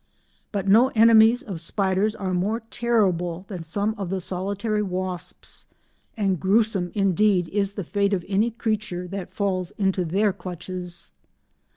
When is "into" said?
9.77-10.03